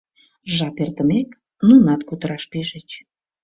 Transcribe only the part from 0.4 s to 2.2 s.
Жап эртымек, нунат